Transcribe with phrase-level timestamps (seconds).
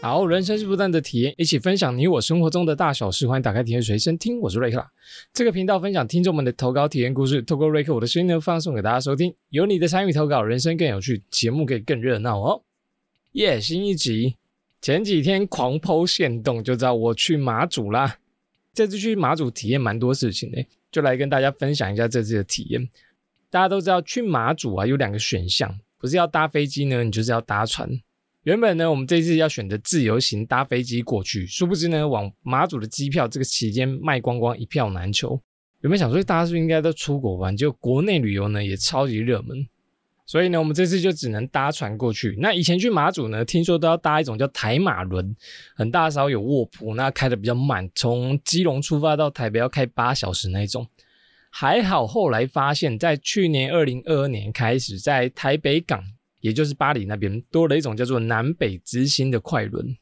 [0.00, 3.26] 好，人生是不断的体验，一起分享你我生活中的大小事。
[3.26, 4.88] 欢迎打开体验随身听，我是瑞克啦。
[5.32, 9.34] 这个频道分享听众们的投稿体验故事，透过瑞克我的声音呢，放送给大家收听。
[9.48, 12.62] 有你的参与投稿，人生更有趣，节目可以更热闹哦。
[13.32, 14.36] 耶，新一集，
[14.80, 18.18] 前几天狂抛线动就知道我去马祖啦。
[18.72, 22.88] 这次去马祖体验蛮多事情的，就来跟大家分享一下这次的体验。
[23.50, 28.00] 大家都知道去马祖啊有两个选项，不是要搭飞机呢，你就是要搭船。
[28.48, 35.38] 原本呢，我们这次要选择自由行搭飞机过去，殊不知呢，往马祖的机票这个期间卖光光，一票难求。
[35.82, 37.54] 原本想说，大家是不是应该都出国玩？
[37.54, 39.66] 就国内旅游呢，也超级热门。
[40.24, 42.38] 所以呢，我们这次就只能搭船过去。
[42.40, 45.36] 那以前去马祖呢，听说都要搭一种叫台马轮，
[45.76, 50.86] 很大艘，有卧铺，那开的比较慢，从基隆出发到台北要开八小时那种。
[51.50, 56.02] 还好后来发现，在去年二零二二年开始，在台北港。
[56.40, 59.96] 也就是巴黎那边多了一种叫做南北之星的快轮，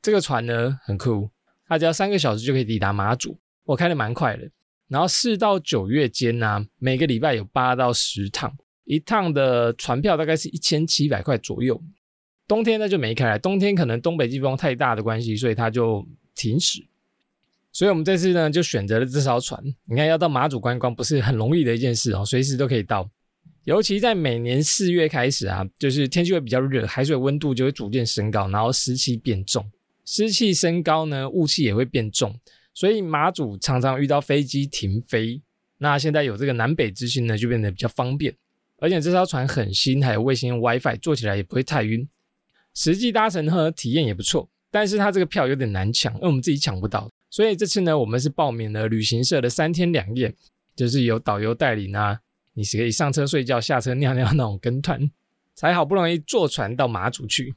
[0.00, 1.28] 这个船呢很酷，
[1.66, 4.50] 它只要三个小时就可以抵达马祖，我开的蛮快的。
[4.88, 8.54] 然后四到九月间呢，每个礼拜有八到十趟，
[8.84, 11.82] 一趟的船票大概是一千七百块左右。
[12.46, 16.84] 冬天呢就没开，冬天可能东北季风太大的关系，所以它就停驶。
[17.70, 19.62] 所以我们这次呢就选择了这艘船。
[19.86, 23.08] 你看要到马祖观光不是很容易的一件事哦，随时都可以到。
[23.64, 29.64] 尤其在每年四月开始啊，就是天气会比较热，海水温度就会逐渐升高，然后湿气变重。
[30.04, 32.34] 湿气升高呢，雾气也会变重，
[32.74, 35.40] 所以马祖常常遇到飞机停飞。
[35.78, 38.34] 那现在有这个南北之星呢，就变得比较方便。
[38.78, 42.08] 而且这艘船很新，还有卫星 WiFi，坐起来也不会太晕。
[42.74, 47.08] 实际搭乘和体验也不错，但是它这个票有点难抢，因为我们自己抢不到。
[47.30, 50.34] 所以这次呢，我们是报名了旅行社的三天两夜，
[50.74, 52.18] 就是有导游带领啊。
[52.54, 55.10] 你是可以上车睡觉、下车尿尿那种跟团，
[55.54, 57.54] 才好不容易坐船到马祖去。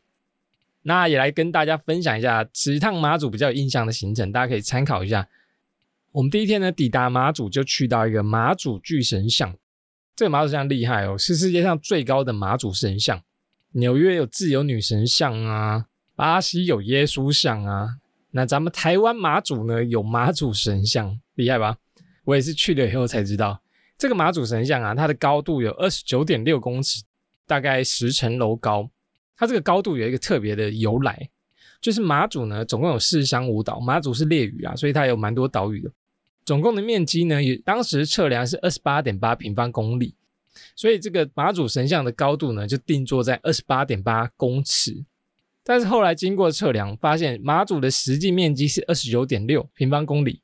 [0.83, 5.27] 那也来跟大家分享一下此趟马祖比较有印象的行程，大家可以参考一下。
[6.11, 9.57] 我们第一天呢，抵达马祖就去到一个马祖巨神像。
[10.15, 13.21] 这个马祖像厉害哦，是世界上最高的马祖神像。
[13.71, 17.97] 纽约有自由女神像啊，巴西有耶稣像啊，
[18.31, 21.77] 那咱们台湾马祖呢有马祖神像，厉害吧？
[22.23, 23.61] 我也是去了以后才知道。
[23.97, 27.03] 这个马祖神像啊，它的高度有二十九点六公尺，
[27.47, 28.89] 大概十层楼高。
[29.37, 31.29] 它这个高度有一个特别的由来，
[31.81, 35.91] 就是马祖呢总共有四乡五岛，马祖是列屿啊，所以它有蛮多岛屿的。
[36.45, 40.15] 总共的面积呢，也当时测量是二十八点八平方公里，
[40.75, 45.03] 所以这个马祖神像的高度呢就定做在二十八点八公尺。
[45.63, 50.41] 但是后来经过测量，发现马祖的实际面积是二十九点六平方公里。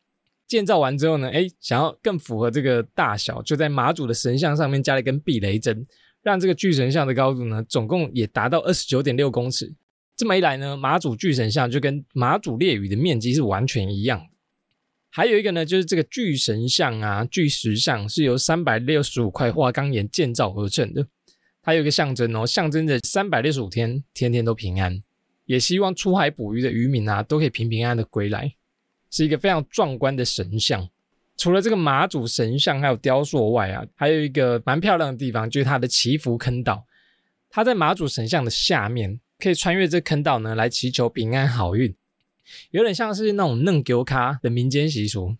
[0.51, 5.87] 建造完之后呢，哎，想要更符合这个大小，就在马祖的神像上面加了一根避雷针，
[6.21, 9.73] 让这个巨神像的高度呢，总共也达到二十九点六公尺。
[10.17, 14.27] 这么一来呢，马祖巨神像就跟马祖列屿的面积是完全一样。
[15.09, 21.07] 还有一个呢，就是这个巨神像啊，巨石像是由三百六十五块花岗岩建造而成的，
[21.61, 25.01] 它有一个象征哦，象征着三百六十五天天天都平安，
[25.45, 28.53] 也希望出海捕鱼的渔民啊，都可以平平安安的归来。
[29.11, 30.89] 是一个非常壮观的神像。
[31.37, 36.85] 除了这个马祖神像还有雕塑外啊，还有一个蛮漂亮的地方，就是它的祈福坑道。
[37.49, 41.95] 它在马祖神像的下面，可以穿越这坑道呢，来祈求平安好运，
[42.69, 45.35] 有点像是那种嫩丢卡的民间习俗。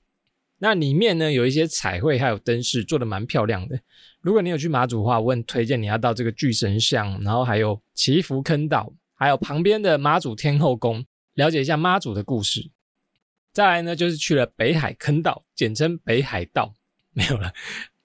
[0.58, 3.80] 那里面呢，有一些彩绘还有灯饰，做的蛮漂亮的。
[4.22, 11.06] 如果你有去马祖的话，我很推荐你要到这个巨神像，然后还有祈福坑道，还有旁边的妈祖天后宫，
[11.36, 12.70] 了解一下妈祖的故事。
[13.54, 16.74] 再来呢，就是去了北海坑道，简称北海道，
[17.14, 17.52] 没有了。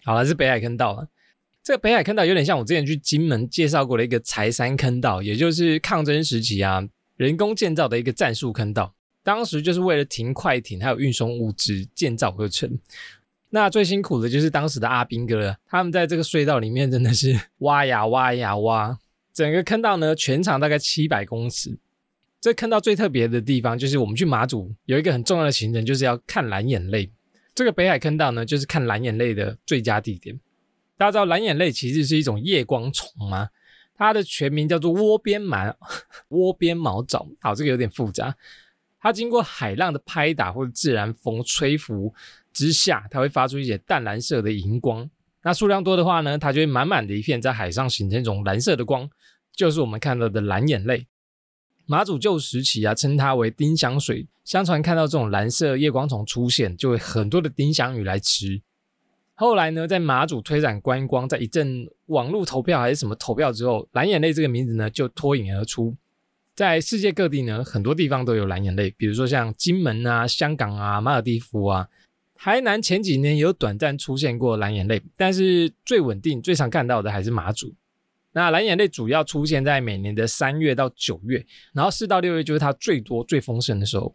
[0.05, 1.09] 好了，是北海坑道了。
[1.63, 6.87] 这个北海坑道有点像我之前去金门介绍过的一个柴山坑道，也就是抗争时期啊，
[7.17, 8.95] 人工建造的一个战术坑道。
[9.25, 12.79] 当时就是为了停快艇还有运送物资建造而成。
[13.51, 18.97] 那最辛苦的就是当时的阿兵哥了，他们在这个隧道里面真的是挖呀挖呀挖，
[19.33, 21.77] 整个坑道呢全长大概七百公尺。
[22.47, 27.11] 这看到最特别的地方，就是我们去马祖有一个很重要的行程，就是要看蓝眼泪。
[27.57, 30.39] 这个北海坑道呢，就是看蓝眼泪的最佳地点。
[30.97, 33.49] 大家知道蓝眼泪其实是一种夜光虫吗？
[33.97, 35.77] 它的全名叫做窝边毛
[36.31, 37.27] 窝边毛藻。
[37.41, 38.33] 好，这个有点复杂。
[39.01, 42.15] 它经过海浪的拍打或者自然风吹拂
[42.53, 45.11] 之下，它会发出一些淡蓝色的荧光。
[45.43, 49.11] 那数量多的话呢，它就会满满的一片在海上形成一种蓝色的光，
[49.53, 51.09] 就是我们看到的蓝眼泪。
[51.87, 54.27] 马祖旧时期啊，称它为丁香水。
[54.45, 58.61] 相传看到这种蓝色夜光虫出现，就会很多的丁香鱼来吃。
[59.35, 65.95] 后来呢，在马祖推展观光，在一阵网络投票还是什么投票之后，蓝眼泪这个名字呢就脱颖而出。
[66.55, 71.89] 在世界各地呢，很多地方都有蓝眼泪，比如说像金门啊、香港啊、马尔地夫啊、
[72.35, 77.75] 台南，前几年有短暂出现过蓝眼泪，但是最稳定、最常看到的还是马祖。
[78.37, 81.43] 那蓝眼泪主要出现在每年的三月到九月，
[81.73, 84.15] 然后四到六月就是它最多、最丰盛的时候。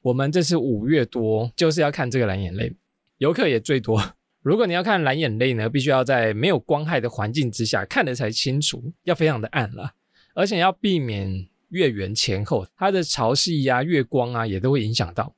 [0.00, 2.72] 我们这是五月多，就是要看这个蓝眼泪，
[3.16, 4.00] 游客也最多。
[4.42, 9.92] 如果你要看蓝眼泪呢，必须要在没有光害的环境之下看的才清楚，要非常的暗了，
[10.34, 11.48] 而且要避免。
[11.70, 15.34] 月圆前后，它的潮汐呀、月光啊，也都会影响到。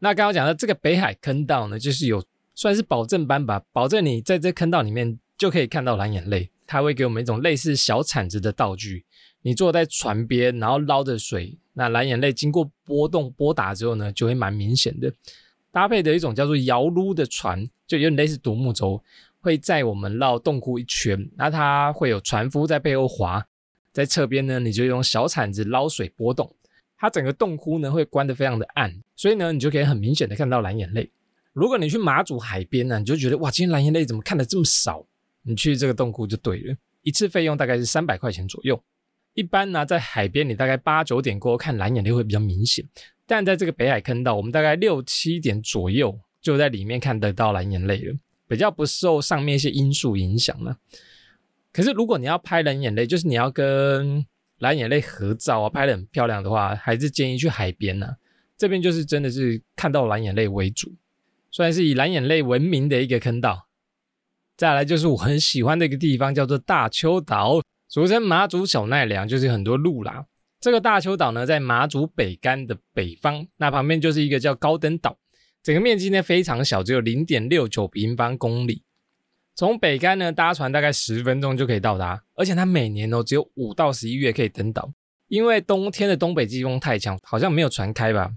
[0.00, 2.22] 那刚刚讲的这个北海坑道呢，就是有
[2.54, 6.50] 算是保证班吧，保证你在这坑道里面就可以看到蓝眼泪。
[6.66, 9.04] 它会给我们一种类似小铲子的道具，
[9.42, 15.12] 你坐在船边，然后捞着水，那蓝眼泪经过波动拨打之后呢，就会蛮明显的。
[15.70, 19.02] 搭配的一种叫做摇撸的船，就有点类似独木舟，
[19.40, 23.44] 会载我们绕洞窟一圈，那它会有船夫在背后划。
[23.92, 26.52] 在侧边呢，你就用小铲子捞水波动，
[26.96, 31.10] 它整个洞窟呢会关得非常的暗，所以呢你就可以很明显的看到蓝眼泪。
[31.52, 35.04] 如果你去马祖海边呢，你就觉得哇，今天蓝眼泪怎么看的这么少？
[35.44, 38.82] 你去这个洞窟就对了，一次费用大概是三百块钱左右。
[39.34, 42.84] 一般呢在海边你大概八九点过后看蓝眼泪会比较明显，
[43.26, 48.14] 但在这个北海坑道，我们大概六七点左右就在里面看得到蓝眼泪了，
[48.46, 50.76] 比较不受上面一些因素影响了。
[51.72, 54.24] 可是，如果你要拍蓝眼泪，就是你要跟
[54.60, 58.06] 蓝眼泪合照啊，拍的很漂亮的话，还是建议去海边呢。
[58.56, 60.94] 这边就是真的是看到蓝眼泪为主，
[61.50, 63.66] 算是以蓝眼泪闻名的一个坑道。
[64.56, 70.24] 再来就是我很喜欢的一个地方，叫做大丘岛，俗称马祖小奈良，就是很多路啦。
[70.60, 75.18] 这个大丘岛呢，在马祖北干的北方，那旁边就是一个叫高登岛，
[75.62, 78.82] 整个面积呢非常小，只有零点六九平方公里。
[79.56, 84.90] 从北干呢搭船大概十分钟就可以到达，而且它每年哦只有五到十一月可以登岛，
[85.28, 88.30] 因为冬天的东北季风太强，好像没有船开吧。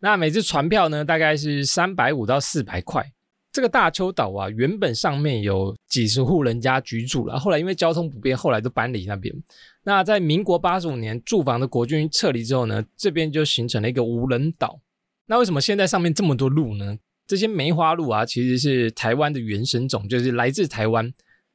[0.00, 3.12] 那每次船票呢大概是三百五到四百块。
[3.58, 9.34] 这个大丘岛啊，原本上面有几十户人家居住了，后来因为交通不便，后来都搬离那边。
[9.82, 14.78] 那在民国八十五年驻防的国军撤离之后呢，这边就形成了一个无人岛。
[15.26, 16.96] 那为什么现在上面这么多路呢？
[17.26, 21.12] 这些梅花鹿啊，其实是台湾的原生种，就是来自台湾。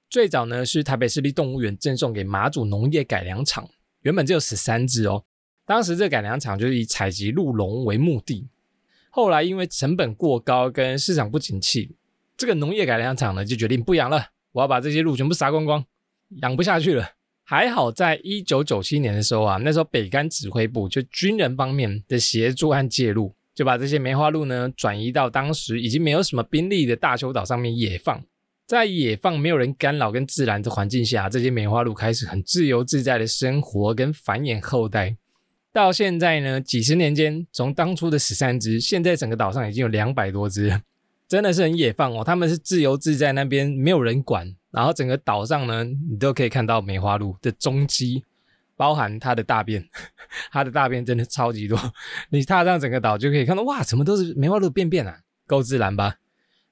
[0.10, 3.66] 最早呢是台北市立动物园赠送给马祖农业改良场，
[4.02, 5.24] 原本只有十三只哦。
[5.66, 8.46] 当时这改良场就是以采集鹿茸为目的，
[9.16, 11.96] 后来因为成本过高跟市场不景气，
[12.36, 15.86] 这个农业改良场呢就决定不养了，我要把这些鹿全部杀光光，
[16.42, 17.12] 养不下去了。
[17.44, 23.36] 还好在一九九七年的时候啊，那时候北干指挥部就军人方面的协助和介入。
[23.54, 28.20] 就把这些梅花鹿呢转移到当时已经没有什么兵力的大丘岛上面野放，
[28.66, 35.16] 在野放没有人干扰跟自然的环境下，这些梅花鹿开始很自由自在的生活跟繁衍后代。
[35.74, 40.80] 到现在呢，几十年间，从当初的十三只，现在整个岛上已经有两百多只，
[41.28, 42.24] 真的是很野放哦。
[42.24, 48.24] 他们是自由自在那边没有人管，然后整个岛上呢，你都可以看到梅花鹿的踪迹。
[48.76, 49.88] 包含它的大便，
[50.52, 51.80] 它的大便真的超级多。
[52.30, 56.16] 你踏上整个岛就可以看到，哇，怎么都是梅花鹿便便啊，够自然吧？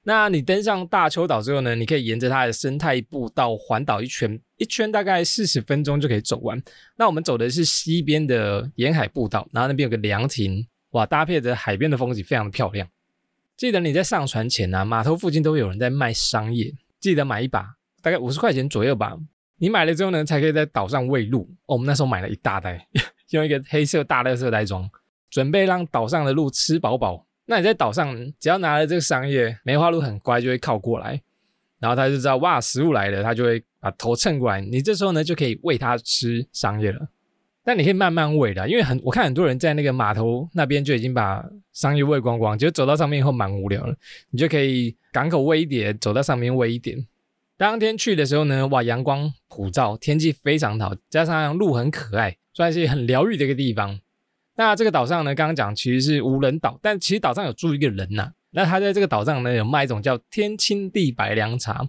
[0.04, 6.60] 那你登上大丘岛之后呢，你可以沿着它的生态步道环岛一圈，一圈大概四十分钟就可以走完。
[6.96, 12.88] 那我们走的是西边的沿海步道，然后那边有个凉亭，哇，搭配着海边的风景，非常的漂亮。
[13.56, 19.16] 记得你在上船前呢，码头附近都有人在卖商业，记得买一把，大概五十块钱左右吧。
[19.58, 21.42] 你买了之后呢，才可以在岛上喂鹿。
[21.66, 22.88] 哦我们那时候买了一大袋，
[23.30, 24.90] 用一个黑色大垃圾袋装，
[25.30, 27.24] 准备让岛上的鹿吃饱饱。
[27.46, 31.20] 那你在岛上，只要拿了这个桑叶，梅花鹿很乖，就会靠过来，
[31.80, 34.60] 然后它就知道哇，食物来了，它就会把头蹭过来。
[34.60, 37.08] 你这时候呢，就可以喂它吃桑叶了。
[37.64, 43.94] 但你可以慢慢喂的，因为很我看很多人在那个码头那边就已经把桑叶喂光光，就走到上面以后蛮无聊了。
[44.30, 47.06] 你就可以港口喂一点，走到上面喂一点。
[47.56, 54.00] 当天去的时候呢，哇，阳光普照，天气非常好，加上鹿很可爱，算是很疗愈的一个地方。
[54.56, 58.32] 那这个岛上呢，刚刚讲其实是无人岛，但其实岛上有住一个人呐。
[58.50, 61.88] 那他在这个岛上呢，有卖一种叫天青地白凉茶，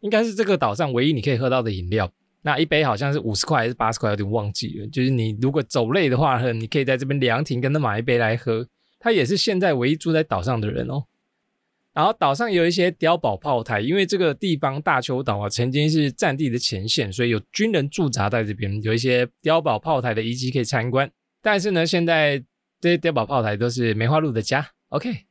[0.00, 2.10] 应该是这个岛上唯一你可以喝到的饮料。
[2.42, 4.86] 那一杯好像是五十块还是八十块，有点忘记了。
[4.88, 8.66] 就是你如果走累的话，你可以在这边凉亭跟他买一杯来喝。
[8.98, 11.04] 他也是现在唯一住在岛上的人哦。
[11.94, 21.08] 然后岛上有一些碉堡炮台，因为这个地方大丘岛啊，曾经是战地的前线，所以有军人驻扎在这边，有一些碉堡炮台的遗迹可以参观。
[21.42, 22.42] 但是呢，现在
[22.80, 25.26] 这些碉堡炮台都是梅花鹿的家，OK，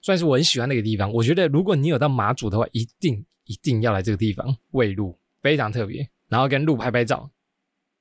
[0.00, 1.12] 算是我很喜欢的一个地方。
[1.12, 6.08] 我觉得如果你有到马祖的话，一定一定要来这个地方喂鹿，非常特别。
[6.28, 7.28] 然后跟鹿拍拍照，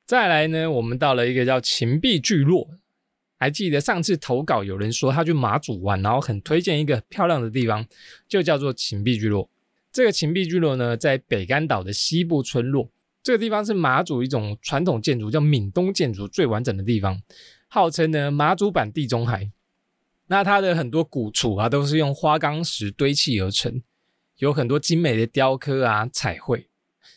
[0.06, 2.70] 再来呢，我们到了一个叫秦壁聚落。
[3.38, 7.84] 还记得上次投稿有人说他去马祖玩，然后很推荐一个漂亮的地方，
[8.28, 9.50] 就叫做秦壁聚落。
[9.92, 12.92] 这个秦壁聚落呢，在北干岛的西部村落。
[13.24, 17.22] 这个地方是马祖一种传统建筑，叫闽东建筑最完整的地方，
[17.68, 19.52] 号称呢马祖版地中海。
[20.28, 23.82] 那它的很多古厝啊，都是用花岗石堆砌而成，
[24.38, 26.70] 有很多精美的雕刻啊、彩绘。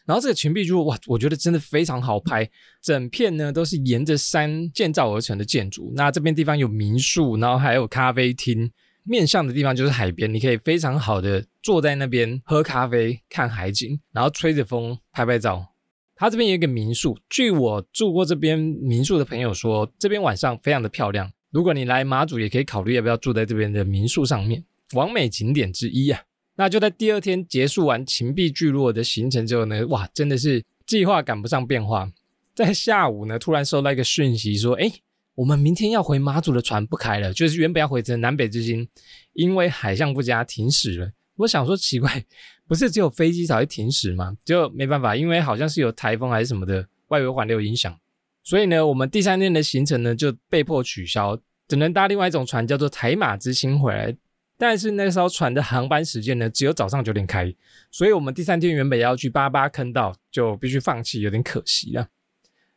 [0.04, 2.50] 然后这个群壁柱哇，我觉得真的非常好拍，
[2.82, 5.92] 整片呢都是沿着山建造而成的建筑。
[5.94, 8.70] 那这边地方有民宿，然后还有咖啡厅，
[9.04, 15.73] 面向的地方就是海边，你可以非常好的坐在那边喝咖啡、看海景，然后吹着风拍拍照。
[16.16, 21.32] 它这边有一个民宿，据我住过这边民宿的朋友说，这边晚上非常的漂亮。
[21.50, 26.20] 如果你来马祖，也可以考虑要不要住在这边的民宿上面，完美景点之一啊。
[26.56, 32.12] 那就在第二天结束完秦壁聚落的行程之后呢，哇，真的是计划赶不上变化。
[32.54, 34.88] 在下午呢，突然收到一个讯息说，哎，
[35.34, 38.88] 我们明天要回马祖的船不开了，就是原本要回程南北之星，
[39.32, 41.10] 因为海象不佳停驶了。
[41.36, 42.24] 我想说奇怪，
[42.66, 44.36] 不是只有飞机才会停驶吗？
[44.44, 47.98] 就没办法，因为好像是有台风还是什么的外围环流影响，
[48.42, 54.16] 所以呢，我们第三天的行程呢就被迫取消，只能搭另外一种船，叫做台马之星回来。
[54.56, 57.52] 但是那艘船的航班时间呢，只有早上九点开，
[57.90, 62.06] 所以我们第三天原本要去八八坑道，就必须放弃，有点可惜了。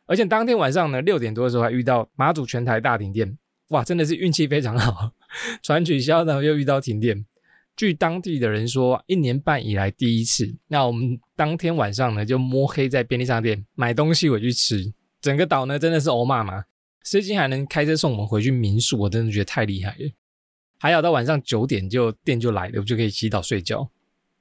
[0.06, 3.38] 而且当天晚上呢，六点多的时候还遇到马祖全台大停电，
[3.68, 5.12] 哇，真的是运气非常好，
[5.62, 7.24] 船取消然后又遇到停电。
[7.78, 10.52] 据当地的人说，一年半以来第一次。
[10.66, 14.92] 那我们当天晚上呢，就摸黑在便利商店买东西回去吃。
[15.20, 16.64] 整个岛呢，真的是欧骂嘛，
[17.04, 20.10] 司机还能开车送我们回去民宿，我真的觉得太厉害了。
[20.80, 23.88] 还要到晚上九点就电就来了，我就可以洗澡睡觉。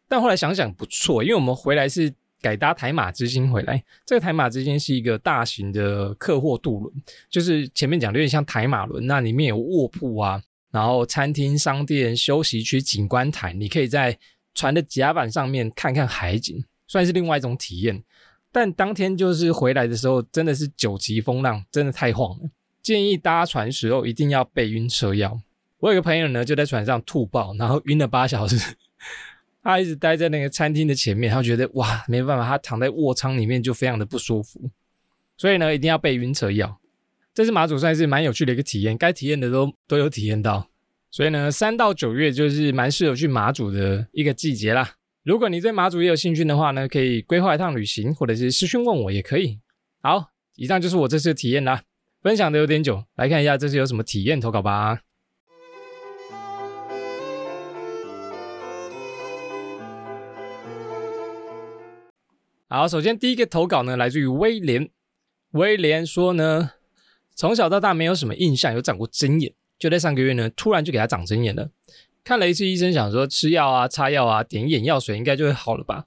[0.08, 3.84] 但后来想想不错，因为我们回来是改搭台马之星回来。
[4.03, 6.91] 这个台马之星是一个大型的客货渡轮，
[7.29, 10.41] 就是前面讲的有点像台马轮，那里面有卧铺啊，
[10.78, 14.16] 然后餐厅、商店、休息区、景观台，你可以在
[14.54, 18.04] 船的甲板上面看看海景，算是另外一种体验。
[18.52, 22.50] 但当天就是回来的时候，真的是九级风浪，真的太晃了。
[22.84, 25.42] 建议搭船时候一定要备晕车药。
[25.80, 28.76] 我有个朋友呢，就在船上吐爆，然后晕了八小时。
[29.64, 34.70] 他一直待在那个餐厅的前面，他觉得哇，没办法，他躺在卧舱里面就非常的不舒服。
[35.38, 36.80] 所以呢，一定要备晕车药。
[37.38, 40.67] 这是马祖算是蛮有趣的一个体验，该体验的都都有体验到。
[41.12, 44.96] 所以呢，三到九月就是蛮适合去马祖的一个季节啦。
[45.24, 49.60] 如果你对马祖也有兴趣的话呢，可以规划一趟旅行，或者是私讯问我也可以。
[50.01, 51.84] 好，以上就是我这次的体验啦，
[52.24, 55.01] 分享的有点久，来看一下这次有什么体验投稿吧。
[62.67, 64.89] 好，首先第一个投稿呢，来自于威廉。
[65.51, 66.72] 威廉说呢，
[67.38, 71.70] 从小到大没有什么印象有长过针眼，就在上个月呢，突然就给他长针眼了。
[72.24, 76.06] 看了一次医生，想说吃药啊、擦药啊、点眼药水应该就会好了吧。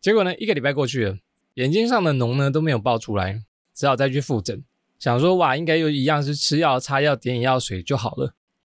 [0.00, 1.18] 结果呢，一个礼拜过去了，
[1.54, 3.42] 眼睛上的脓呢都没有爆出来，
[3.74, 4.64] 只好再去复诊。
[4.98, 8.32] 想说哇，应该又一样是吃药、擦药、点眼药水就好了。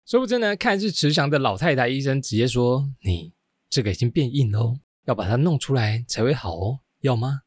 [0.04, 3.32] 殊不知呢，看似慈祥的老太太医生直接说：“你
[3.70, 7.42] 这个已经变硬喽，要把它弄出来才会好哦。”要吗？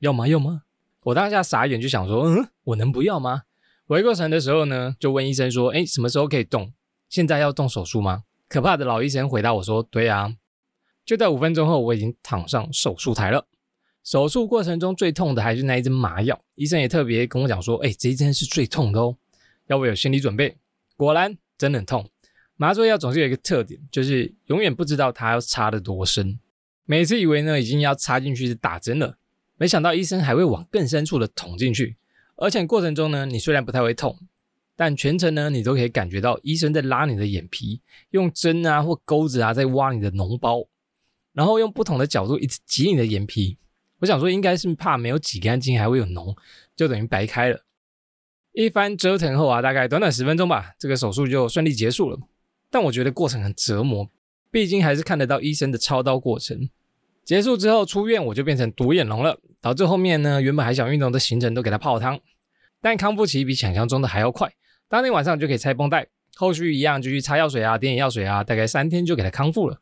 [0.00, 0.26] 要吗？
[0.26, 0.62] 要吗？
[1.04, 3.42] 我当下傻眼，就想说，嗯，我能不要吗？
[3.86, 6.72] 回过神的时候呢，就问医生说，哎，什么时候可以动？
[7.10, 8.24] 现在要动手术吗？
[8.48, 10.34] 可怕的老医生回答我说，对啊。
[11.04, 13.46] 就在五分钟后，我已经躺上手术台了。
[14.02, 19.16] 手术过程中最痛的还是那一针麻药，医生也特别跟我讲说，哎，这一针是最痛的哦，
[19.66, 20.56] 要我有心理准备。
[20.96, 22.08] 果然，真的很痛。
[22.56, 26.38] 麻醉药总是有一个特点，就是永远不知道它要插得多深。
[26.86, 29.18] 每次以为呢已经要插进去是打针了，
[29.56, 31.96] 没想到医生还会往更深处的捅进去，
[32.36, 34.18] 而且过程中呢，你虽然不太会痛，
[34.76, 40.66] 但全程呢你都可以感觉到医生在拉你的眼皮，用针啊或钩子啊在挖你的脓包，
[41.32, 43.56] 然后用不同的角度一直挤你的眼皮。
[44.00, 46.36] 我想说应该是怕没有挤干净还会有脓，
[46.76, 47.64] 就等于白开了。
[48.52, 52.18] 一番折腾后啊，大概短短十分钟吧，这个手术就顺利结束了。
[52.70, 54.08] 但我觉得过程很折磨。
[54.50, 56.68] 毕竟还是看得到医生的操刀过程。
[57.24, 62.20] 结束之后出院，我就变成独眼龙了，导致后面呢原本还想运动的行程都给他泡汤。
[62.80, 64.52] 但康复期比想象中的还要快，
[64.88, 69.80] 当天晚上就可以拆绷带，后续一样继续擦药水啊、点眼药水啊，大概三天就给他康复了。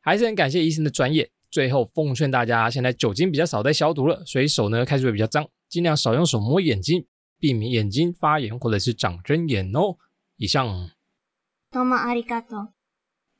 [0.00, 1.30] 还是很感谢医生的专业。
[1.50, 7.06] 最后奉劝大家，现在酒精比较少在消毒了，所以手呢开始会比较脏，尽量少用手摸眼睛，
[7.38, 9.96] 避免眼睛发炎或者是长针眼哦。
[10.36, 10.90] 以上。
[11.70, 12.68] 多么阿里嘎多。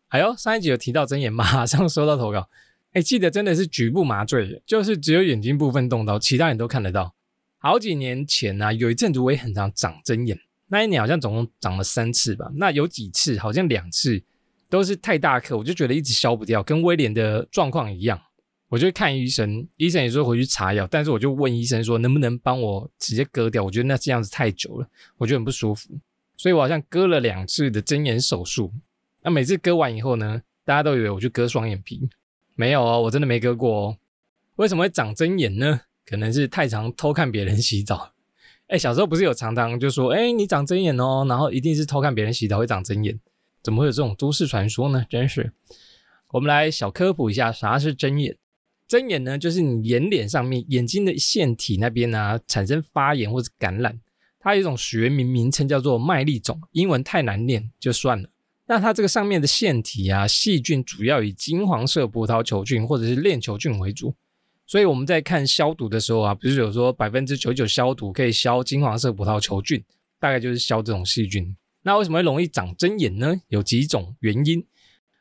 [0.09, 2.49] 哎呦，上一集有提到睁眼，马上收到投稿。
[2.97, 7.15] 哎，记得真的是局部麻醉，就是只有眼睛部分动到，其他人都看得到。
[7.59, 12.51] 好几年前呢、有一阵子我也很常长针眼，那一年好像总共长了三次吧。
[12.55, 14.23] 那有几次好像两次
[14.71, 18.19] 都是太大颗，我就觉得一直消不掉，跟威廉的状况一样。
[18.71, 23.63] 我就看医生，医生也说回去查药，但是我就问医生说能不能帮我直接割掉？
[23.63, 24.89] 我觉得那这样子太久了，
[25.19, 25.91] 我觉得很不舒服，
[26.39, 28.73] 所以我好像割了两次的针眼手术。
[29.23, 32.09] 那每次割完以后呢，大家都以为我去割双眼皮，
[32.57, 33.97] 没有哦，我真的没割过哦。
[34.57, 35.83] 为什么会长针眼呢？
[36.05, 38.13] 可能是太常偷看别人洗澡。
[38.69, 43.21] 哎，小时候不是有常常就说，哎，你长针眼哦，然后一定是偷看别人洗澡会长针眼，
[43.63, 45.07] 怎么会有这种都市传说呢？
[45.09, 45.53] 真是。
[46.33, 48.37] 我们来小科普一下，啥是针眼？
[48.89, 54.01] 针眼呢，就是你眼脸上面眼睛的腺体那边呢产生发炎或者感染，
[54.41, 58.29] 它有一种学名名称叫做麦粒肿，英文太难念就算了。
[58.69, 64.13] 那它这个上面的腺体啊，细菌主要以金黄色葡萄球菌或者是链球菌为主，
[64.67, 69.83] 所以我们在看消毒的时候啊，不是有说百分之九十九消毒可以消金黄色葡萄球菌，
[70.19, 71.57] 大概就是消这种细菌。
[71.83, 73.41] 那为什么会容易长针眼呢？
[73.49, 74.65] 有几种原因。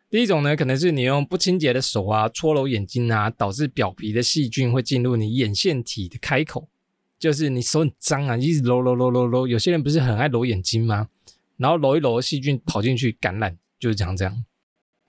[0.09, 6.67] 第一种呢，可能是你用不清洁的手啊搓揉眼睛啊，导致表皮的细菌会进入你眼腺体的开口，
[7.19, 9.47] 就是你手很脏啊，一直揉揉揉揉揉。
[9.47, 11.09] 有些人不是很爱揉眼睛吗？
[11.57, 14.45] 然后揉一揉，细菌跑进去感染，就是这样这样。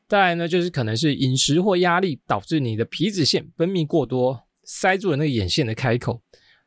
[0.08, 6.22] 再来呢，就是可能是饮食或压力导致你的皮脂腺分泌过多，塞住了那个眼线的开口，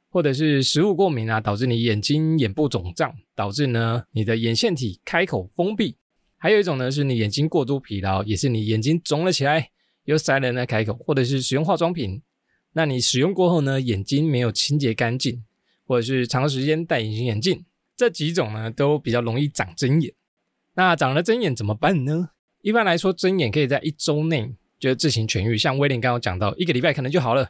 [0.10, 5.96] 或者是食物过敏啊，导致你眼睛眼部肿胀，导致呢你的眼线体开口封闭。
[6.38, 9.70] 还有一种呢，是你眼睛过度疲劳，也是你眼睛肿了起来，
[10.06, 12.22] 又塞了那开口，或者是使用化妆品，
[12.74, 15.44] 那你使用过后呢，眼睛没有清洁干净，
[15.86, 17.66] 或者是长时间戴隐形眼镜，
[18.00, 20.14] 这几种呢都比较容易长针眼。
[20.74, 22.30] 那长了针眼怎么办呢？
[22.62, 27.50] 一般来说，针眼可以在一周内就自行痊愈，像威廉刚刚讲到，一个礼拜可能就好了。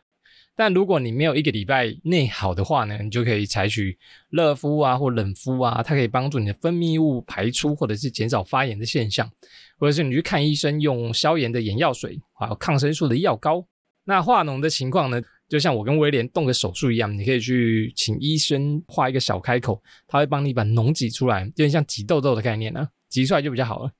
[0.56, 3.96] 但如果你没有一个礼拜内好的话呢，你就可以采取
[4.32, 9.32] 热敷啊或冷敷啊，它可以帮助你的分泌物排出，或者是减少发炎的现象，
[9.78, 13.64] 或者是你去看医生用消炎的眼药水，还有抗生素的药膏。
[14.06, 23.92] 那化脓的情况呢，就像我跟威廉动个手术一样，你可以去请医生画一个小开口，他会帮你把脓挤出来，有点像挤痘痘的概念呢，挤出来就比较好了。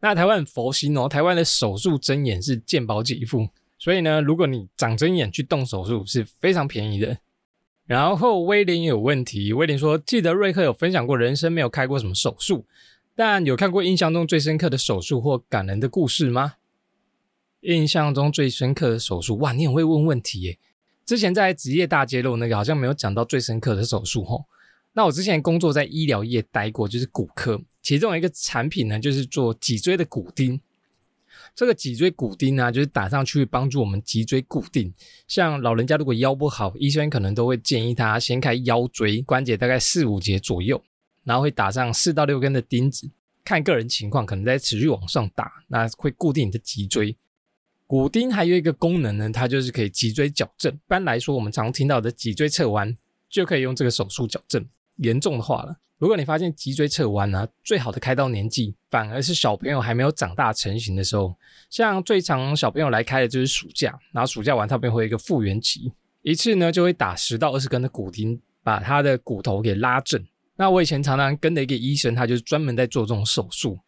[0.00, 3.46] 那台湾佛心哦，台湾的手术针眼是健保给付。
[3.78, 7.18] 所以呢，如果你长针眼去动手术是非常便宜的。
[7.84, 12.64] 然后威廉也有问题，威廉说记得瑞克有分享过人生没有开过什么手术，
[13.14, 16.54] 但有看过印象中最深刻的手术或感人的故事吗？
[17.60, 20.58] 印象中最深刻的手术，哇，你很会问问题耶！
[21.06, 24.44] 之前在职业大揭露那个好像没有讲到最深刻的手术吼。
[24.92, 30.60] 那我之前工作在医疗业待过，就是骨科，其中一个产品呢就是做脊椎的骨钉。
[31.54, 34.92] 这个脊椎骨钉呢，就是打上去帮助我们脊椎固定。
[35.28, 40.82] 像老人家如果腰不好，医生可能都会建议他先开腰椎关节大概四五节左右，
[41.24, 43.08] 然后会打上四到六根的钉子，
[43.44, 47.16] 看个人情况，可能再持续往上打，那会固定你的脊椎。
[47.86, 50.72] 骨钉还有一个功能呢，它就是可以脊椎矫正。
[50.72, 52.96] 一般来说，我们常听到的脊椎侧弯
[53.30, 54.66] 就可以用这个手术矫正。
[54.96, 55.76] 严重的话了。
[55.98, 61.34] 如果你发现脊椎侧弯呢，最好的开刀年纪反而是小朋友还没有长大成型的时候。
[61.70, 70.22] 像最常小朋友来开的就是暑假，然后暑假完他们会有一个复原期，一次呢就会打十到二十根的骨钉，把他的骨头给拉正。
[70.56, 73.78] 那我以前常常跟的一个医生，他就是专门在做这种手术，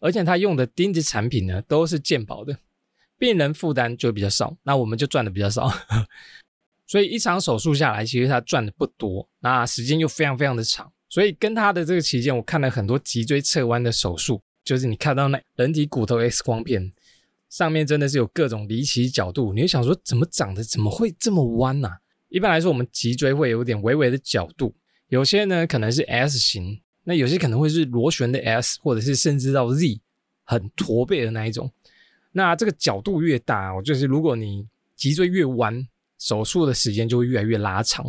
[0.00, 2.56] 而且他用的钉子产品呢都是健保的，
[3.18, 5.70] 病人负担就比较少，那我们就赚的比较少。
[6.86, 10.92] 所以一场手术下来，其实他赚的不多，那时间又非常非常的长。
[11.08, 16.92] 所以跟他的这个期间，我看了很多脊椎侧弯的手术，就是你看到那人体骨头 X 光片
[17.48, 21.88] 上面真的是有各种离奇角度，你会想说怎么长得，怎么会这么弯呢？
[22.28, 24.74] 一般来说，我们脊椎会有点微微的角度，
[25.08, 30.00] 有些呢可能是 S 型，那有些可能会是螺旋的 S，或者是甚至到 Z，
[30.44, 31.72] 很驼背的那一种。
[32.36, 34.66] 那这个角度越大，就是如果你
[34.96, 35.86] 脊椎越弯，
[36.18, 38.04] 手术的时间就会越来越拉长。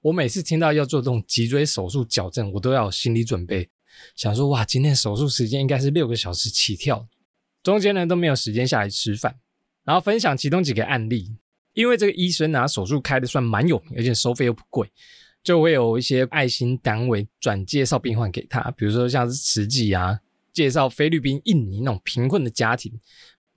[0.00, 3.68] 我每次听到要做这种脊椎手术矫正，我都要有心理准备，
[4.16, 7.06] 想说哇，今天手术时间应该是六个小时起跳，
[7.62, 9.36] 中间呢都没有时间下来吃饭。
[9.84, 11.36] 然后分享其中几个案例，
[11.74, 14.90] 因为这个医生啊手术开的算蛮有名，而且收费又不贵，
[15.42, 20.20] 就会有一些爱心单位转介绍病患给他，比如说像是慈济啊，
[20.52, 22.92] 介绍菲律宾、印尼那种贫困的家庭，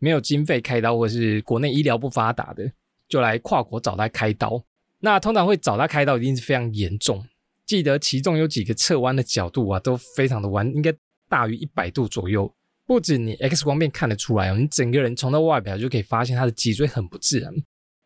[0.01, 2.69] 没有经费开刀或是国内医疗不发达的，
[3.07, 4.61] 就来跨国找他开刀。
[4.99, 7.23] 那通常会找他开刀，一定是非常严重。
[7.67, 10.91] 记得其中有几个侧弯的角度啊，都非常的弯，应该
[11.29, 12.51] 大于一百度左右。
[12.85, 17.53] 不止你 X 光片看得出来哦，你整个人从他外表就可以发现他的脊椎很不自然，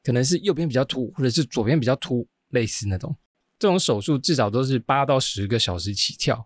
[0.03, 3.15] 可能是右边比较凸，或者是左边比较凸，类似那种。
[3.57, 6.45] 这种手术至少都是八到十个小时起跳，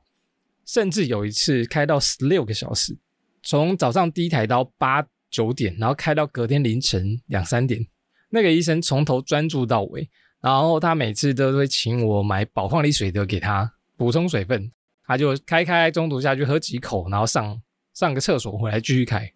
[0.65, 2.97] 甚至有一次开到十六个小时，
[3.43, 7.85] 从早上第一台刀八九点，然后开到隔天凌晨两三点。
[8.29, 10.07] 那个医生从头专注到尾，
[10.41, 14.71] 然后他每次都会请我买宝矿力水的给他补充水分，
[15.05, 17.59] 他就开开中途下去喝几口，然后上
[17.93, 19.31] 上个厕所回来继续开，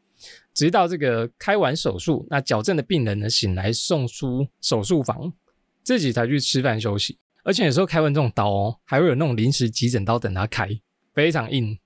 [0.54, 5.34] 直到这个开完手术，那矫正的病人呢醒来送出手术房，
[5.84, 7.18] 自己才去吃饭休息。
[7.44, 10.70] 而且有时候开完这种刀哦，还会有那种临时急诊刀等他开，
[11.14, 11.78] 非常硬。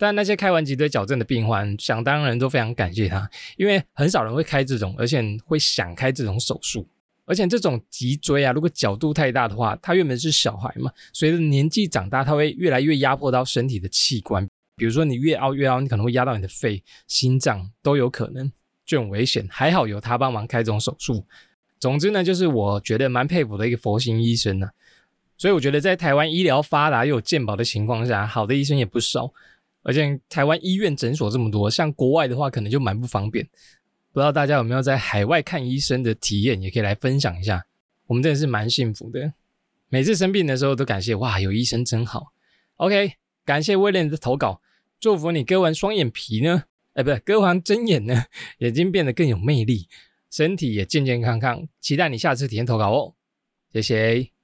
[0.00, 6.88] 但那些开完脊椎矫正的病患，想当然都非常感谢他，因为很少人会开这种，而且会想开这种手术。
[7.26, 14.48] 而且这种脊椎啊，如果角度太大的话，他原本是小孩嘛，随着年纪长大，他会越来越压迫到身体的器官。
[14.74, 18.50] 比如说你越凹越凹，你可能会压到你的肺、心脏都有可能，
[18.86, 19.46] 就很危险。
[19.50, 21.26] 还好有他帮忙开这种手术。
[21.78, 24.70] 总之呢，就是我觉得蛮佩服的一个佛心医生呢。
[25.36, 29.30] 所以我觉得在台湾医疗发达又有健保的情况下，好的医生也不少。
[29.90, 33.44] 而且台湾医院诊所这么多，像国外的话可能就蛮不方便。
[34.12, 37.66] 不知道大家有没有在海外看医生的体验，也可以来分享一下。
[38.06, 39.32] 我们真的是蛮幸福的，
[39.88, 42.32] 每次生病的时候都感谢哇，有医生真好。
[42.76, 44.62] OK，感谢威廉的投稿，
[45.00, 46.62] 祝福你割完双眼皮呢，
[46.94, 48.26] 哎，不是割完针眼呢，
[48.58, 49.88] 眼睛变得更有魅力，
[50.30, 51.66] 身体也健健康康。
[51.80, 53.14] 期待你下次体验投稿哦，
[53.72, 54.39] 谢谢。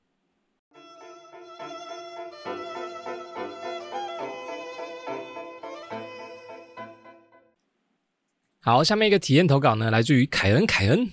[8.66, 10.66] 好，下面一个体验投稿呢，来自于凯恩。
[10.66, 11.08] 凯恩，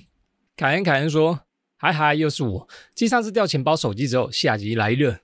[0.58, 1.42] 凯恩，凯恩说
[1.78, 2.68] ：“嗨嗨，又是我。
[2.96, 5.20] 继上次掉钱包、手机之后，下集来了。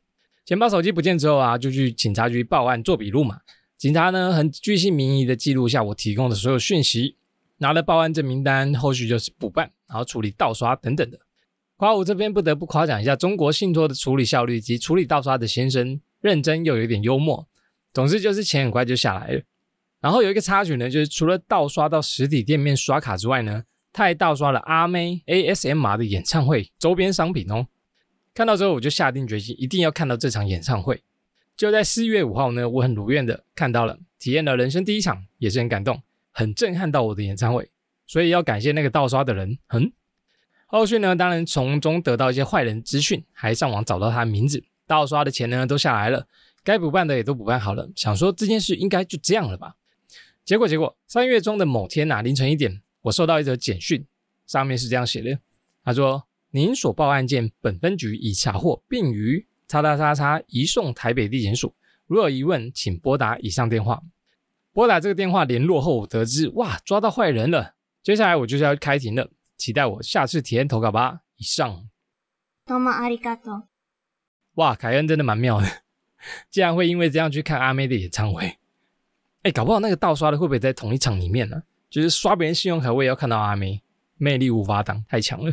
[0.45, 3.39] 钱包、手机不见之后啊，就去警察局报案做笔录嘛。
[3.79, 7.15] 警察呢，很具信民意的记录下我提供的所有讯息，
[7.57, 11.17] 拿了报案证明单，后续就是补办，然后处理盗刷等等的。
[11.77, 17.47] 夸我这边不得不夸奖一下中国信托的处理效率及处理盗刷的先生，认真又有点幽默。
[17.91, 19.41] 总之就是钱很快就下来了。”
[20.01, 27.67] 然后有一个插曲呢，就是除了盗刷到实体店面刷卡之外呢，他还盗刷了阿妹 ASMR 的演唱会周边商品哦。
[28.33, 31.03] 看到之后，我就下定决心，一定要看到这场演唱会。
[31.57, 37.69] 就在四月五号呢，我很如愿的看到了，体验了人生第一场，也是很感动、很震撼到我的演唱会。
[38.07, 39.57] 所以要感谢那个盗刷的人。
[39.67, 39.91] 嗯，
[40.67, 46.25] 后续呢，当然从中得到一些坏人资讯，还上网找到他的名字，盗刷的钱呢都下来了，
[46.63, 47.89] 该补办的也都补办好了。
[47.95, 49.75] 想说这件事应该就这样了吧。
[50.49, 54.03] 结果，结果，三月中的某天呐，凌晨一点，我收到一则简讯，
[54.47, 55.37] 上面是这样写的：
[55.83, 61.75] 他说，您所报案件本分局已查获，并于叉叉叉叉移送台北地检署。
[62.07, 64.01] 如有疑问，请拨打以上电话。
[64.73, 67.75] 拨打这个电话联络后，得知哇，抓到坏人了。
[68.01, 71.19] 接下来我就是要开庭了，期待我下次体验投稿吧。
[71.37, 71.87] 以上。
[72.65, 73.67] 多么阿里嘎多！
[74.55, 75.67] 哇，凯恩真的蛮妙的，
[76.49, 78.57] 竟然会因为这样去看阿妹的演唱会。
[79.43, 81.61] 哎，搞不好那个盗刷的会不会在同一场里面呢？
[81.89, 83.81] 就是刷别人信用卡，我也要看到阿妹，
[84.17, 85.51] 魅力无法挡，太强了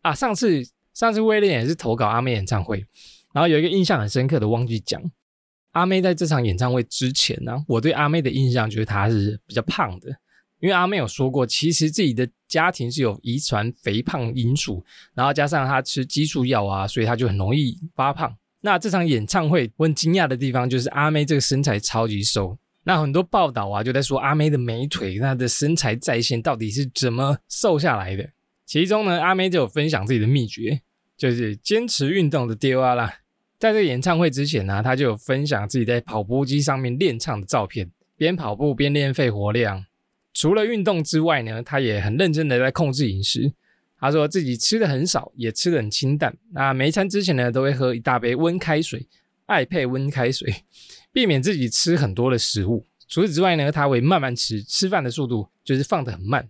[0.00, 0.14] 啊！
[0.14, 0.62] 上次
[0.94, 2.86] 上次威廉也是投稿阿妹演唱会，
[3.34, 5.02] 然后有一个印象很深刻的，忘记讲，
[5.72, 10.08] 阿妹在这场演唱会之前呢，我对阿妹的印象就是她是比较胖的，
[10.60, 14.82] 因为阿妹有说过，其实自己的家庭是有遗传肥胖因素，
[15.14, 18.34] 然后加上她吃激素药啊，所以她就很容易发胖。
[18.60, 22.56] 那这场演唱会我很惊讶的地方就是阿妹这个身材超级瘦。
[22.88, 28.30] 那很多报道啊，就在说阿妹的美腿，她的身材在线到底是怎么瘦下来的？
[28.64, 30.80] 其中呢，阿妹就有分享自己的秘诀，
[31.16, 33.12] 就是坚持运动的丢啊啦。
[33.58, 39.84] 在这个演唱会之前呢，她就有分享自己在跑步机上面练唱的照片，边跑步边练肺活量。
[40.32, 43.52] 除了运动之外呢，她也很认真的在控制饮食。
[43.98, 46.36] 她说自己吃的很少，也吃的很清淡。
[46.52, 49.08] 那每餐之前呢，都会喝一大杯温开水，
[49.46, 50.54] 爱配温开水。
[51.16, 52.84] 避免自己吃很多的食物。
[53.08, 56.46] 除此之外呢，他会慢慢吃，吃饭的速度就是放得很慢。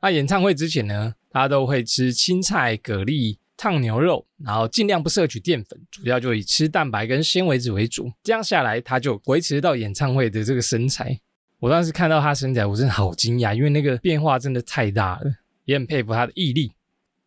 [0.00, 8.08] 那演唱会之前呢，他都会吃青菜、蛤蜊、烫牛肉，然后尽量不摄取淀粉，主要就以吃蛋白跟纤维质为主。
[8.22, 11.18] 这样下来，他就维持到演唱会的这个身材。
[11.58, 15.22] 我当时看到他身材，我真的好惊讶，因为那个变化真的太大了，
[15.64, 16.70] 也很佩服他的毅力。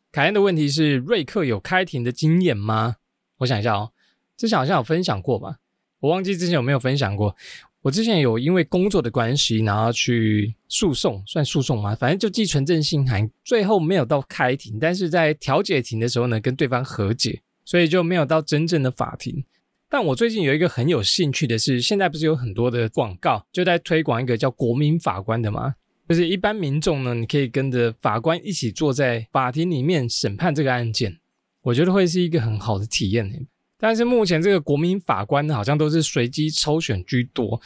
[0.10, 2.96] 凯恩的问题是：瑞克有开庭的经验吗？
[3.40, 3.92] 我想一下哦，
[4.38, 5.58] 之前好像有分享过吧。
[6.00, 7.36] 我忘记之前有没有分享过，
[7.82, 11.96] 我之前有因为工作的关系，然后去诉讼，算诉讼吗？
[11.96, 19.44] 反正就寄存证信函，最后没有到开庭，但是在调解庭的时候呢，跟对方和解，所以就没有到真正的法庭。
[19.90, 25.74] 但我最近有一个很有兴趣的是，现在不是有很多的广告就在推广一个叫国民法官的吗？
[26.10, 31.18] 就是一般民众呢，你可以跟着法官一起坐在法庭里面审判这个案件，
[31.62, 33.28] 我觉得会是一个很好的体验
[33.80, 37.62] 但是目前这个国民法官好像都是随机抽选居多。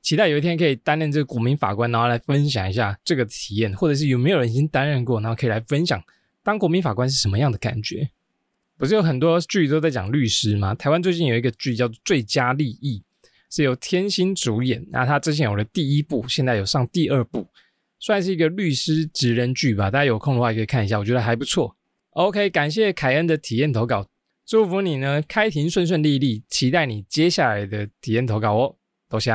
[0.00, 6.02] 期待有一天可以担任这个国民法官，然后来分享一下这个体验，或者是有没有人已经担任过，然后可以来分享
[6.42, 8.10] 当国民法官是什么样的感觉。
[8.76, 10.74] 不是有很多剧都在讲律师吗？
[10.74, 13.00] 台湾最近有一个剧叫做《最佳利益》，
[13.54, 14.84] 是由天心主演。
[14.90, 17.46] 那他之前有了第一部，现在有上第二部，
[18.00, 19.88] 算是一个律师职人剧吧。
[19.88, 21.76] 大家有空的话也可以看一下，我觉得还不错。
[22.10, 24.04] OK，感谢凯恩的体验投稿，
[24.44, 28.76] 祝福你呢开庭顺顺利利，期待你接下来的体验投稿哦，
[29.08, 29.32] 多谢。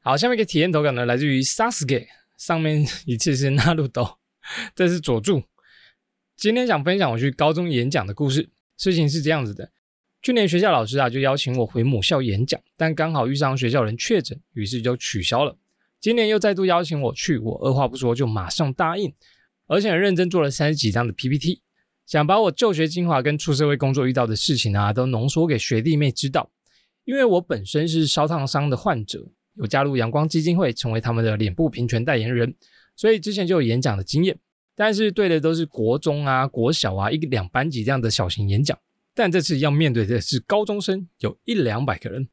[0.00, 2.06] 好，下面一个体验投稿呢，来自于 Sasuke，
[2.38, 4.18] 上面一次是纳鲁斗，
[4.74, 5.42] 这是佐助。
[6.36, 8.48] 今天想分享我去高中演讲的故事。
[8.78, 9.70] 事情是这样子的，
[10.22, 15.58] 去年学校老师啊就邀请我回母校演讲，但刚好遇上学校人确诊，于是就取消了。
[16.00, 19.12] 今年又再度邀请我去，我二话不说就马上答应，
[19.66, 21.62] 而且很认真做了三十几张的 PPT。
[22.06, 26.50] 想把我就学精华跟出社会工作遇到的事情啊，都浓缩给学弟妹知道。
[27.04, 32.54] 因为我本身是烧烫伤的患者，有加入阳光基金会，成为他们的脸部平权代言人，
[32.94, 34.38] 所以之前就有演讲的经验。
[34.76, 38.78] 但是对的都是国中啊、国小啊一两班级这样的小型演讲，
[39.12, 42.28] 但这次要面对的是高中生，有一两百个人，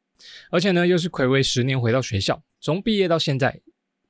[0.50, 3.60] 而且呢又是暌违十年回到学校，从毕业到现在，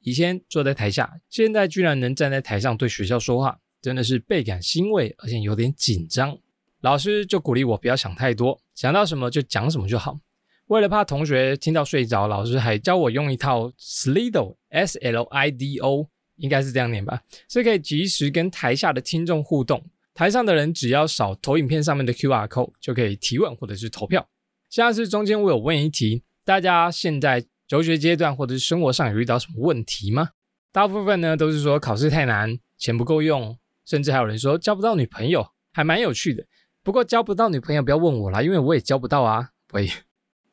[0.01, 3.61] 以前坐在台下，现在居然能站在台上对学校说话。
[3.83, 6.39] 真的是倍感欣慰，而且有点紧张。
[6.81, 10.19] 老师就鼓励我不要想太多，想到什么就讲什么就好。
[10.69, 19.85] 为了怕同学听到睡着，老师还教我用一套 Slido S L I D O，应该是这样念吧，是可以及时跟台下的听众互动。
[20.15, 24.27] 台上的人只要扫投影片上面的 Q R code 就可以提问或者是投票。
[24.71, 30.31] 像是中间我有问一题，大家现在求学阶段或者是生活上有遇到什么问题吗？
[30.73, 33.59] 大部分呢都是说考试太难，钱不够用。
[33.85, 36.45] 甚至还有人说交不到女朋友，还蛮有趣的。
[36.83, 39.51] 不过交不到女朋友不要问我啦，因为我也交不到啊。
[39.73, 39.89] 喂，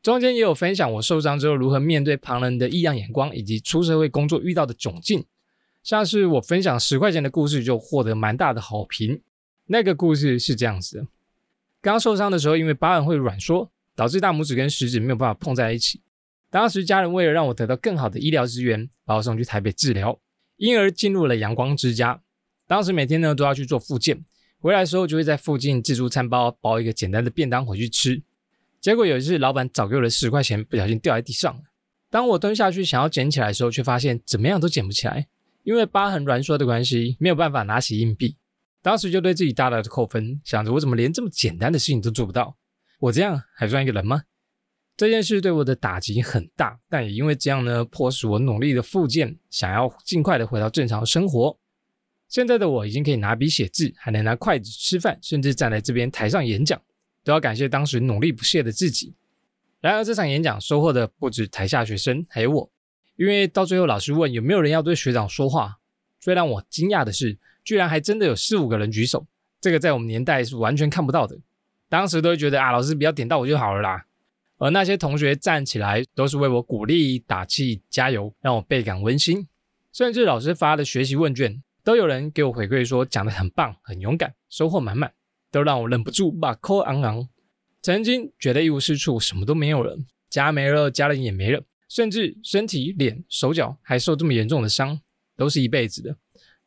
[0.03, 5.25] 中间也有分享我受伤之后如何面对旁人的异样眼光，以及出社会工作遇到的窘境。
[5.81, 9.21] 像是我分享十块钱的故事就获得蛮大的好评。
[9.65, 11.07] 那个故事是这样子的：
[11.81, 16.01] 刚受伤的时候，因为疤痕会软缩，导致大拇指跟食指没有办法碰在一起。
[16.53, 20.19] 当时家人为了让我得到更好的医疗资源，把我送去台北治疗，
[20.57, 22.21] 因而进入了阳光之家。
[22.67, 24.23] 当时每天呢都要去做复健，
[24.59, 28.21] 回来的时候就会在附近自助餐包包一个简单的便当回去吃。
[28.79, 31.61] 结果有一次，老板早给我的十块钱不小心掉在地上了。
[32.11, 35.25] 当我蹲下去想要捡起来的时候，却发现怎么样都捡不起来，
[35.63, 38.37] 因为疤痕软缩的关系，没有办法拿起硬币。
[38.83, 42.55] 当时就对自己大大的扣分，想着我怎么连这么简单的事情都做不到？
[42.99, 44.21] 我这样还算一个人吗？
[44.95, 51.57] 这件事对我的打击很大，但也因为这样呢，迫使我努力的复健，想要尽快的回到正常生活。
[52.29, 56.79] 现在的我已经可以拿笔写字，还能拿筷子吃饭，甚至站在这边台上演讲，
[57.23, 59.13] 都要感谢当时努力不懈的自己。
[59.81, 62.71] 然而这场演讲收获的不止台下学生，还有我，
[63.15, 65.77] 因为到最后老师问有没有人要对学长说话，
[66.19, 69.25] 最让我惊讶的是，居然还真的有四五个人举手，
[69.59, 71.37] 这个在我们年代是完全看不到的。
[71.89, 74.05] 当时都会觉得啊，老师不要点到我就好了啦。
[74.63, 79.45] 而那些同学站起来都是为我鼓励、打气、加油，让我倍感温馨。
[79.91, 81.61] 甚至老师发的学习问卷。
[81.83, 85.11] 都有人给我回馈说讲得很棒，很勇敢，收获满满，
[85.51, 87.27] 都让我忍不住把口昂昂。
[87.81, 89.97] 曾经觉得一无是处，什么都没有了，
[90.29, 94.97] 家没了，家人也没了，甚至身体、脸、手脚还受这么严重的伤，
[95.35, 96.15] 都是一辈子的。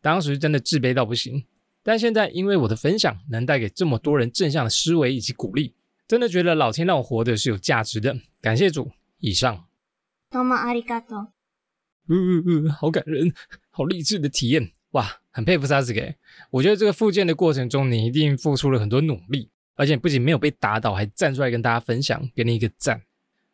[0.02, 1.46] 当时真的自卑到不行，
[1.82, 5.72] 但现在因为我的分享能带给这么多人正向的思维以及鼓励，
[6.08, 8.16] 真的觉得老天让我活的是有价值的。
[8.40, 8.92] 感谢主。
[9.18, 9.64] 以上。
[10.30, 11.32] 多么阿里嘎多。
[12.08, 13.32] 嗯嗯嗯，好感人，
[13.70, 14.70] 好励志的体验。
[14.90, 16.14] 哇，很佩服沙子给。
[16.50, 23.02] 我觉得这个复健的过程中，你一定付出了很多努力，而且不仅没有被打倒，还站出来跟大家分享，给你一个赞。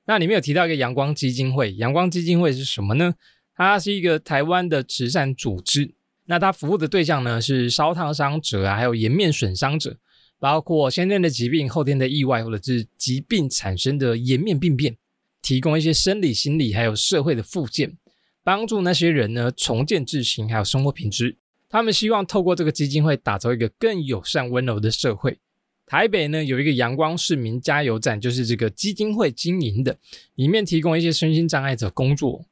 [0.05, 3.15] 那里面有提到一个阳光基金会，阳光基金会是什么呢？
[3.55, 5.95] 它是一个台湾的慈善组织。
[6.25, 9.97] 那它服务的对象呢是烧烫伤者啊，还有颜面损伤者，
[10.43, 14.97] 包括先天的疾病、后天的意外，或者是疾病产生的颜面病变，
[15.41, 17.97] 提供一些生理、心理还有社会的复健。
[18.43, 21.37] 帮助那些人呢重建自信，还有生活品质。
[21.69, 25.39] 他们希望透过这个基金会，打造一个更友善、温柔的社会。
[25.87, 29.97] 台北呢有一个阳光市民加油站，就是这个基金会经营的，
[30.35, 32.45] 里面提供一些身心障碍者工作。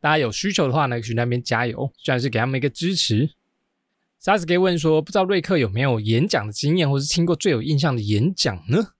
[0.00, 3.28] 大家有需求的话呢，去那边加油，算是给他们一个支持。
[4.22, 8.92] Saski 问说，不知道瑞克有没有演讲的经验，或是听过最有印象的演讲呢？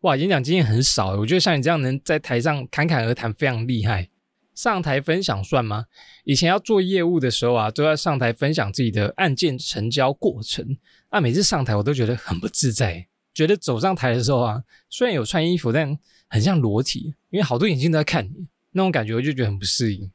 [0.00, 4.10] 哇，演讲经验很少，我觉得像你这样能在台上侃侃而谈，非常厉害。
[4.54, 5.86] 上台分享算吗？
[6.22, 10.76] 以前要做业务的时候啊，都要上台分享自己的案件成交过程。
[11.10, 20.08] 那每次上台我都觉得很不自在，觉得走上台的时候啊，虽然有穿衣服，但很像裸体，因为好多眼睛都在看你，那种感觉我就觉得很不适应。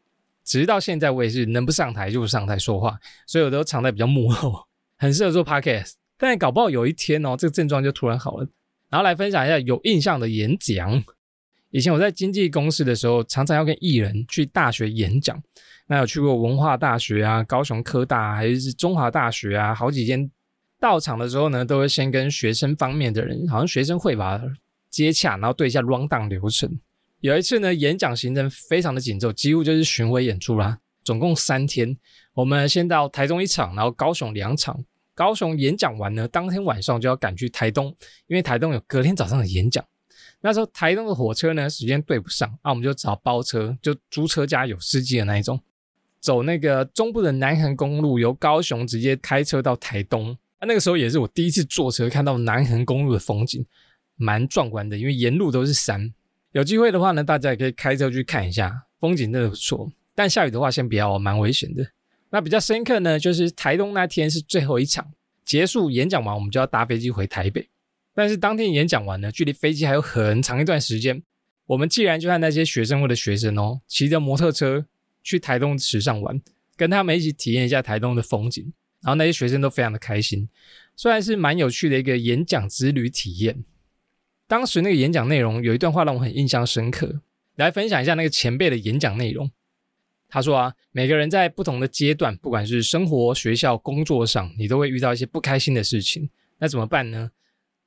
[0.49, 4.65] 直到现在，我也是能不上台就不上台说话，所以我都藏在比较幕后，
[4.97, 5.91] 很适合做 podcast。
[6.17, 8.47] 但搞不好有一天哦，这个症状就突然好了。
[8.89, 11.03] 然后来分享一下有印象的演讲。
[11.69, 15.39] 以前我在经纪公司的时候，常常要跟艺人去大学演讲。
[15.85, 20.29] 那有去过文化大学啊、高雄科大，还是中华大学啊，好几间。
[20.79, 24.41] 到场的时候呢，都会先跟学生方面的人，好像学生会吧
[24.89, 26.79] 接洽，然后对一下 round down 流程。
[27.21, 30.79] 有一次呢，演讲行程非常的紧凑，几乎就是巡回演出啦。
[31.03, 31.97] 总共三天，
[32.33, 34.83] 我们先到台中一场，然后高雄两场。
[35.13, 37.93] 高雄演讲完呢，当天晚上就要赶去台东，
[38.27, 39.83] 因为台东有隔天早上的演讲。
[40.39, 45.59] 那时候台东的火车呢，时间对不上，那我们就找包车，就租车加有司机的那一种，
[46.21, 50.37] 走那个中部的南横公路，由高雄直接开车到台东。
[50.61, 53.65] 那那个时候也是我第一次坐车看到南横公路的风景，
[54.15, 56.13] 蛮壮观的，因为沿路都是山。
[56.51, 59.91] 有机会的话呢，大家也可以开车去看一下，风景真的不错。
[60.15, 61.85] 但下雨的话，先不要，蛮危险的。
[62.31, 65.11] 那比较深刻呢，就是台东那天是最后一场，
[65.45, 67.69] 结束演讲完，我们就要搭飞机回台北。
[68.13, 71.21] 但是当天演讲完呢，距离飞机还有很长一段时间。
[71.67, 74.85] 我们既然就和那些学生会的学生哦，骑着摩托车
[75.23, 76.41] 去台东池上玩，
[76.75, 78.73] 跟他们一起体验一下台东的风景。
[79.01, 80.49] 然后那些学生都非常的开心，
[80.95, 83.63] 虽然是蛮有趣的一个演讲之旅体验。
[84.49, 87.21] 当时那个演讲内容有一段话让我很印象深刻，
[87.55, 89.51] 来分享一下那个前辈的演讲内容。
[90.27, 96.27] 他说啊，每个人在不同的阶段，不管是生活、学校、工作上，你都会遇到一些不开心的事情。
[96.57, 97.29] 那怎么办呢？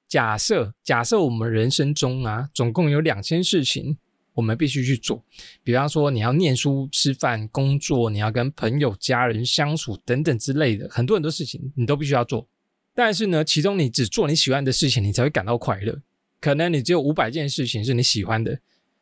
[0.07, 3.98] 假设假设我们人生中啊，总共有两件事情。
[4.35, 5.22] 我们必须去做，
[5.62, 12.48] 比方说你要念书、吃饭、工作，你要跟朋友、家人相处等等之类的，很多很多事情你都必须要做。
[12.94, 16.01] 但是呢，其中你只做你喜欢的事情，你才会感到快乐。
[16.42, 18.59] 可能你只有五百件事情是你喜欢的，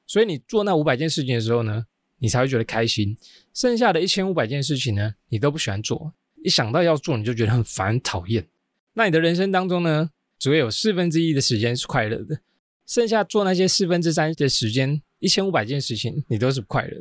[0.06, 1.86] 所以你做那五百件事情的时候呢，
[2.18, 3.16] 你才会觉得开心。
[3.54, 6.12] 剩下的一千五百件事情呢，你都不喜欢做，
[6.44, 8.46] 一想到要做你就觉得很烦、讨厌。
[8.92, 12.40] 那你的人生当中呢，只会有四分之一的时间是快乐的，
[12.86, 15.00] 剩下做那些四分之三的时间。
[15.18, 16.96] 一千五百件事情，你都是不快乐。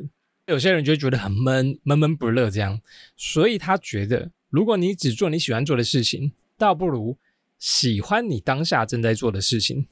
[0.46, 2.78] 有些人就觉得很闷，闷闷不乐这样，
[3.16, 7.16] 所以他觉得，如果你只做你喜欢做的事情，倒不如
[7.58, 9.86] 喜欢你当下正在做的事情。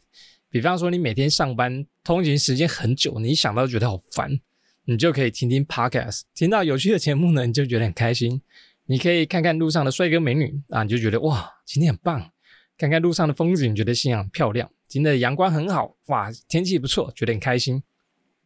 [0.50, 4.38] 比方说，你每天上班通勤时间很久，你一想到觉得好烦，
[4.84, 8.40] 你就可以听听 podcast，听到有趣的节目呢，你就觉得很开心。
[8.86, 12.30] 你可以看看路上的帅哥美女啊，你就觉得哇，今天很棒。
[12.78, 14.70] 看看路上的风景，觉得心很漂亮。
[14.86, 17.82] 今天的阳光很好，哇，天气不错，觉得很开心。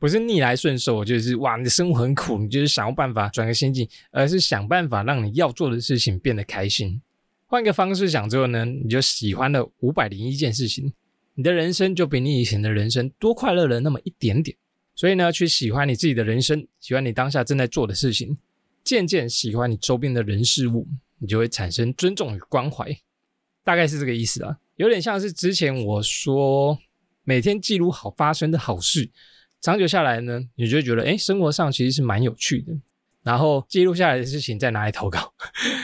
[0.01, 7.01] 不是逆来顺受，就是哇，你的生活很苦，你就是想要办法转个心境，而是想办法让你要做的事情变得开心。
[7.47, 10.93] 换个方式想之后呢，你就喜欢了五百零一件事情，
[11.35, 14.57] 你的人生就比你以前的人生多快乐了那么一点点。
[14.95, 18.37] 所以呢，去喜欢你自己的人生，喜欢你当下正在做的事情，
[18.85, 20.87] 渐渐喜欢你周边的人事物，
[21.19, 22.95] 你就会产生尊重与关怀。
[23.65, 26.79] 大概是这个意思啊，有点像是之前我说，
[27.25, 29.11] 每天记录好发生的好事。
[29.61, 32.73] 长久下来呢，你就会觉得，哎，生活上其实是蛮有趣的。
[33.23, 35.33] 然后记录下来的事情再拿来投稿，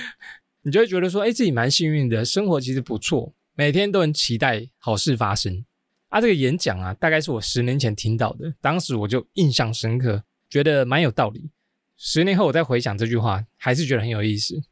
[0.63, 5.65] 你就会觉得说，哎，自己蛮幸运的，生活其实不错，每天都很期待好事发生。
[6.11, 11.51] 啊，这个演讲啊，大概是我十年前听到的，当时我就印象深刻，觉得蛮有道理。
[11.97, 14.63] 十年后我再回想这句话，还是觉得很有意思。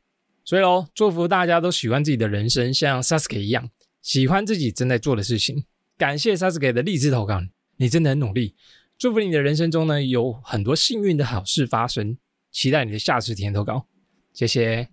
[0.44, 3.68] 所以喽，祝福大家都喜欢自己的人生，像 Sasuke 一样，
[4.02, 5.64] 喜欢自己正在做的事情。
[5.98, 7.40] 感谢 Sasuke 的励志投稿，
[7.78, 8.54] 你真的很努力。
[8.96, 12.16] 祝福你的人生中呢，有很多幸运的好事发生。
[12.52, 13.88] 期待你的下次体验投稿，
[14.32, 14.88] 谢谢。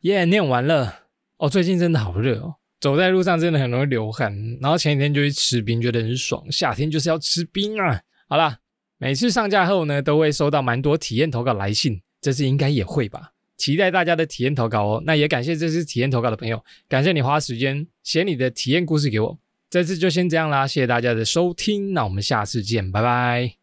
[0.00, 1.01] 耶，念完了。
[1.42, 4.32] 哦，最近真的好热哦，走在路上真的很容易流汗。
[4.60, 6.40] 然后前几天就去吃冰，觉得很爽。
[6.52, 8.00] 夏天就是要吃冰啊。
[8.28, 8.56] 好啦，
[8.98, 13.32] 每次上架后呢，都会收到蛮多体验投稿来信，这次应该也会吧。
[13.56, 15.02] 期待大家的体验投稿哦。
[15.04, 19.36] 那也感谢这次体验投稿的朋友，感谢你花时间写你的体验故事给我。
[19.68, 23.61] 这次就先这样啦，谢谢大家的收听，那我们下次见，拜拜。